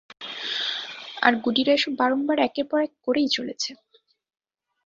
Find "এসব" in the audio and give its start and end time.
1.73-1.93